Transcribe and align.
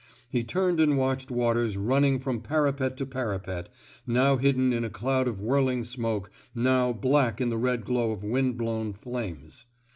He 0.27 0.43
turned 0.43 0.79
and 0.79 0.97
watched 0.97 1.29
Waters 1.29 1.77
running 1.77 2.19
from 2.19 2.41
parapet 2.41 2.97
to 2.97 3.05
parapet, 3.05 3.69
now 4.07 4.37
hidden 4.37 4.73
in 4.73 4.83
a 4.83 4.89
cloud 4.89 5.27
of 5.27 5.41
whirling 5.41 5.83
smoke, 5.83 6.31
now 6.55 6.91
black 6.91 7.39
in 7.39 7.51
the 7.51 7.57
red 7.59 7.85
glow 7.85 8.09
of 8.09 8.23
wind 8.23 8.57
blown 8.57 8.93
flames. 8.93 9.67